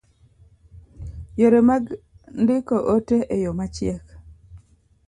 [1.39, 1.83] Yore mag
[2.41, 4.05] ndiko ote e yo machiek